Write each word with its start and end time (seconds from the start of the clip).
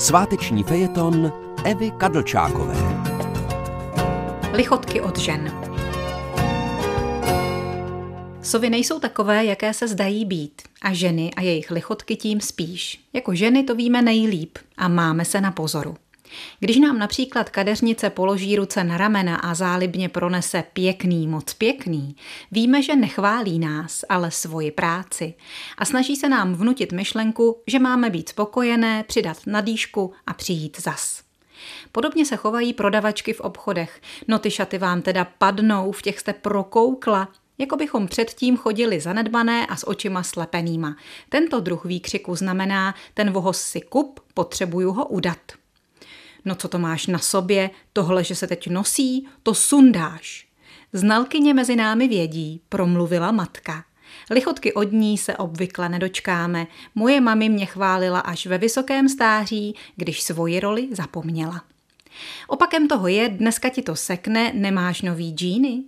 Sváteční 0.00 0.62
fejeton 0.62 1.32
Evy 1.64 1.90
Kadlčákové. 1.90 2.74
Lichotky 4.52 5.00
od 5.00 5.18
žen. 5.18 5.52
Sovy 8.42 8.70
nejsou 8.70 9.00
takové, 9.00 9.44
jaké 9.44 9.74
se 9.74 9.88
zdají 9.88 10.24
být. 10.24 10.62
A 10.82 10.92
ženy 10.92 11.34
a 11.34 11.40
jejich 11.40 11.70
lichotky 11.70 12.16
tím 12.16 12.40
spíš. 12.40 13.00
Jako 13.12 13.34
ženy 13.34 13.62
to 13.62 13.74
víme 13.74 14.02
nejlíp 14.02 14.58
a 14.76 14.88
máme 14.88 15.24
se 15.24 15.40
na 15.40 15.52
pozoru. 15.52 15.96
Když 16.60 16.76
nám 16.76 16.98
například 16.98 17.50
kadeřnice 17.50 18.10
položí 18.10 18.56
ruce 18.56 18.84
na 18.84 18.98
ramena 18.98 19.36
a 19.36 19.54
zálibně 19.54 20.08
pronese 20.08 20.64
pěkný, 20.72 21.28
moc 21.28 21.54
pěkný, 21.54 22.16
víme, 22.50 22.82
že 22.82 22.96
nechválí 22.96 23.58
nás, 23.58 24.04
ale 24.08 24.30
svoji 24.30 24.70
práci 24.70 25.34
a 25.78 25.84
snaží 25.84 26.16
se 26.16 26.28
nám 26.28 26.54
vnutit 26.54 26.92
myšlenku, 26.92 27.62
že 27.66 27.78
máme 27.78 28.10
být 28.10 28.28
spokojené, 28.28 29.04
přidat 29.04 29.36
na 29.46 29.60
dýšku 29.60 30.12
a 30.26 30.34
přijít 30.34 30.80
zas. 30.80 31.22
Podobně 31.92 32.26
se 32.26 32.36
chovají 32.36 32.72
prodavačky 32.72 33.32
v 33.32 33.40
obchodech. 33.40 34.00
No 34.28 34.38
ty 34.38 34.50
šaty 34.50 34.78
vám 34.78 35.02
teda 35.02 35.24
padnou, 35.38 35.92
v 35.92 36.02
těch 36.02 36.18
jste 36.18 36.32
prokoukla, 36.32 37.28
jako 37.58 37.76
bychom 37.76 38.08
předtím 38.08 38.56
chodili 38.56 39.00
zanedbané 39.00 39.66
a 39.66 39.76
s 39.76 39.88
očima 39.88 40.22
slepenýma. 40.22 40.96
Tento 41.28 41.60
druh 41.60 41.84
výkřiku 41.84 42.36
znamená, 42.36 42.94
ten 43.14 43.30
vohoz 43.30 43.60
si 43.60 43.80
kup, 43.80 44.20
potřebuju 44.34 44.92
ho 44.92 45.06
udat. 45.06 45.38
No 46.44 46.54
co 46.54 46.68
to 46.68 46.78
máš 46.78 47.06
na 47.06 47.18
sobě, 47.18 47.70
tohle, 47.92 48.24
že 48.24 48.34
se 48.34 48.46
teď 48.46 48.68
nosí, 48.68 49.28
to 49.42 49.54
sundáš. 49.54 50.48
Znalkyně 50.92 51.54
mezi 51.54 51.76
námi 51.76 52.08
vědí, 52.08 52.60
promluvila 52.68 53.32
matka. 53.32 53.84
Lichotky 54.30 54.72
od 54.74 54.92
ní 54.92 55.18
se 55.18 55.36
obvykle 55.36 55.88
nedočkáme. 55.88 56.66
Moje 56.94 57.20
mami 57.20 57.48
mě 57.48 57.66
chválila 57.66 58.20
až 58.20 58.46
ve 58.46 58.58
vysokém 58.58 59.08
stáří, 59.08 59.74
když 59.96 60.22
svoji 60.22 60.60
roli 60.60 60.88
zapomněla. 60.92 61.62
Opakem 62.48 62.88
toho 62.88 63.08
je, 63.08 63.28
dneska 63.28 63.68
ti 63.68 63.82
to 63.82 63.96
sekne, 63.96 64.52
nemáš 64.54 65.02
nový 65.02 65.30
džíny? 65.34 65.84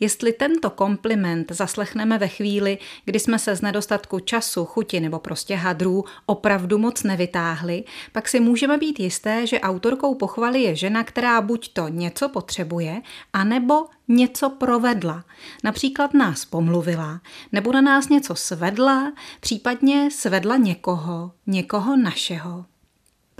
Jestli 0.00 0.32
tento 0.32 0.70
kompliment 0.70 1.52
zaslechneme 1.52 2.18
ve 2.18 2.28
chvíli, 2.28 2.78
kdy 3.04 3.20
jsme 3.20 3.38
se 3.38 3.56
z 3.56 3.62
nedostatku 3.62 4.20
času, 4.20 4.64
chuti 4.64 5.00
nebo 5.00 5.18
prostě 5.18 5.54
hadrů 5.56 6.04
opravdu 6.26 6.78
moc 6.78 7.02
nevytáhli, 7.02 7.84
pak 8.12 8.28
si 8.28 8.40
můžeme 8.40 8.78
být 8.78 9.00
jisté, 9.00 9.46
že 9.46 9.60
autorkou 9.60 10.14
pochvaly 10.14 10.62
je 10.62 10.76
žena, 10.76 11.04
která 11.04 11.40
buď 11.40 11.72
to 11.72 11.88
něco 11.88 12.28
potřebuje, 12.28 13.02
anebo 13.32 13.86
něco 14.08 14.50
provedla. 14.50 15.24
Například 15.64 16.14
nás 16.14 16.44
pomluvila, 16.44 17.20
nebo 17.52 17.72
na 17.72 17.80
nás 17.80 18.08
něco 18.08 18.34
svedla, 18.34 19.12
případně 19.40 20.10
svedla 20.10 20.56
někoho, 20.56 21.32
někoho 21.46 21.96
našeho. 21.96 22.71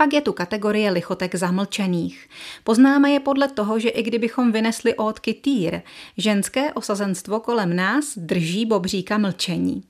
Pak 0.03 0.13
je 0.13 0.21
tu 0.21 0.33
kategorie 0.33 0.91
lichotek 0.91 1.35
zamlčených. 1.35 2.29
Poznáme 2.63 3.11
je 3.11 3.19
podle 3.19 3.47
toho, 3.47 3.79
že 3.79 3.89
i 3.89 4.03
kdybychom 4.03 4.51
vynesli 4.51 4.95
ódky 4.95 5.33
týr, 5.33 5.81
ženské 6.17 6.73
osazenstvo 6.73 7.39
kolem 7.39 7.75
nás 7.75 8.17
drží 8.17 8.65
bobříka 8.65 9.17
mlčení. 9.17 9.83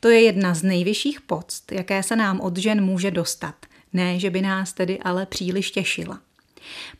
To 0.00 0.08
je 0.08 0.20
jedna 0.20 0.54
z 0.54 0.62
nejvyšších 0.62 1.20
poct, 1.20 1.72
jaké 1.72 2.02
se 2.02 2.16
nám 2.16 2.40
od 2.40 2.56
žen 2.56 2.84
může 2.84 3.10
dostat. 3.10 3.54
Ne, 3.92 4.18
že 4.18 4.30
by 4.30 4.42
nás 4.42 4.72
tedy 4.72 4.98
ale 4.98 5.26
příliš 5.26 5.70
těšila. 5.70 6.20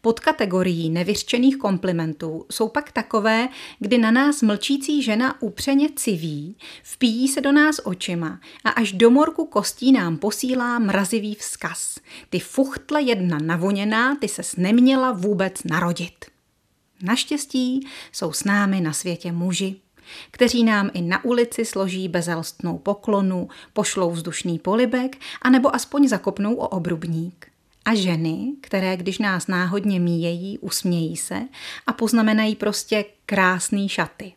Pod 0.01 0.21
kategorií 0.21 0.91
nevyřčených 0.91 1.57
komplimentů 1.57 2.47
jsou 2.51 2.69
pak 2.69 2.93
takové, 2.93 3.49
kdy 3.79 3.99
na 3.99 4.11
nás 4.11 4.43
mlčící 4.43 5.03
žena 5.03 5.43
upřeně 5.43 5.89
civí, 5.97 6.57
vpíjí 6.83 7.29
se 7.29 7.41
do 7.41 7.53
nás 7.53 7.81
očima 7.85 8.41
a 8.65 8.71
až 8.71 8.93
do 8.93 9.11
morku 9.11 9.47
kostí 9.47 9.93
nám 9.93 10.17
posílá 10.17 10.79
mrazivý 10.79 11.35
vzkaz. 11.35 11.99
Ty 12.31 12.41
fuchtle 12.41 13.03
jedna 13.03 13.39
navoněná, 13.43 14.17
ty 14.17 14.29
ses 14.29 14.57
neměla 14.57 15.13
vůbec 15.13 15.65
narodit. 15.65 16.25
Naštěstí 17.03 17.87
jsou 18.13 18.33
s 18.33 18.45
námi 18.45 18.81
na 18.81 18.93
světě 18.93 19.33
muži, 19.33 19.77
kteří 20.31 20.65
nám 20.65 20.91
i 20.95 21.03
na 21.03 21.25
ulici 21.25 21.65
složí 21.65 22.09
bezelstnou 22.09 22.79
poklonu, 22.79 23.49
pošlou 23.73 24.11
vzdušný 24.11 24.59
polibek, 24.59 25.17
anebo 25.43 25.75
aspoň 25.75 26.09
zakopnou 26.09 26.55
o 26.55 26.69
obrubník 26.69 27.47
a 27.89 27.95
ženy, 27.95 28.53
které 28.61 28.97
když 28.97 29.19
nás 29.19 29.47
náhodně 29.47 30.01
míjejí, 30.01 30.59
usmějí 30.59 31.17
se 31.17 31.43
a 31.87 31.93
poznamenají 31.93 32.57
prostě 32.57 33.05
krásný 33.27 33.89
šaty. 33.89 34.33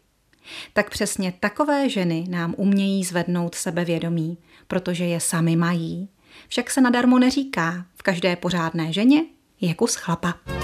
Tak 0.74 0.90
přesně 0.90 1.34
takové 1.40 1.90
ženy 1.90 2.26
nám 2.30 2.56
umějí 2.58 3.04
zvednout 3.04 3.56
sebevědomí, 3.56 4.38
protože 4.68 5.06
je 5.06 5.20
sami 5.20 5.56
mají. 5.56 6.10
Však 6.48 6.72
se 6.72 6.82
nadarmo 6.82 7.20
neříká, 7.20 7.86
v 7.96 8.04
každé 8.04 8.36
pořádné 8.36 8.94
ženě 8.94 9.24
je 9.62 9.74
kus 9.74 9.96
chlapa. 9.96 10.61